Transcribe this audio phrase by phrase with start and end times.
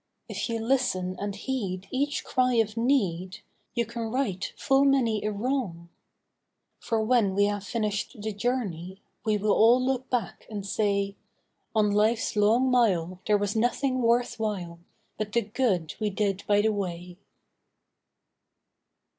[0.27, 3.41] If you listen and heed each cry of need
[3.75, 5.89] You can right full many a wrong.
[6.79, 11.17] For when we have finished the journey We will all look back and say:
[11.75, 14.79] 'On life's long mile there was nothing worth while
[15.19, 17.19] But the good we did by the way.